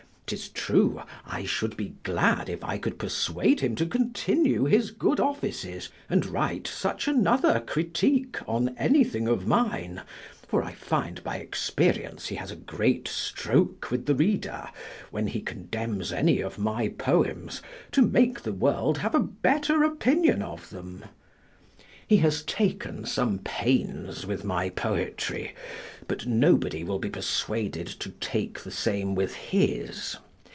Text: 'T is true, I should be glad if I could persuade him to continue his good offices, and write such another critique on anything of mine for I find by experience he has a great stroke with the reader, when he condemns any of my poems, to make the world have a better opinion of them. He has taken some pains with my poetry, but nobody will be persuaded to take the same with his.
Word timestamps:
'T 0.27 0.35
is 0.37 0.47
true, 0.47 1.01
I 1.27 1.43
should 1.43 1.75
be 1.75 1.95
glad 2.03 2.47
if 2.47 2.63
I 2.63 2.77
could 2.77 2.97
persuade 2.97 3.59
him 3.59 3.75
to 3.75 3.85
continue 3.85 4.63
his 4.63 4.89
good 4.91 5.19
offices, 5.19 5.89
and 6.09 6.25
write 6.25 6.67
such 6.67 7.05
another 7.09 7.59
critique 7.59 8.37
on 8.47 8.73
anything 8.77 9.27
of 9.27 9.45
mine 9.45 10.03
for 10.47 10.63
I 10.63 10.71
find 10.71 11.21
by 11.21 11.35
experience 11.35 12.27
he 12.29 12.35
has 12.35 12.49
a 12.49 12.55
great 12.55 13.09
stroke 13.09 13.91
with 13.91 14.05
the 14.05 14.15
reader, 14.15 14.69
when 15.09 15.27
he 15.27 15.41
condemns 15.41 16.13
any 16.13 16.39
of 16.39 16.57
my 16.57 16.87
poems, 16.87 17.61
to 17.91 18.01
make 18.01 18.43
the 18.43 18.53
world 18.53 18.99
have 18.99 19.13
a 19.13 19.19
better 19.19 19.83
opinion 19.83 20.41
of 20.41 20.69
them. 20.69 21.03
He 22.07 22.17
has 22.17 22.43
taken 22.43 23.05
some 23.05 23.39
pains 23.39 24.25
with 24.25 24.43
my 24.43 24.69
poetry, 24.69 25.55
but 26.09 26.25
nobody 26.25 26.83
will 26.83 26.99
be 26.99 27.09
persuaded 27.09 27.87
to 27.87 28.09
take 28.09 28.59
the 28.59 28.71
same 28.71 29.15
with 29.15 29.33
his. 29.33 30.17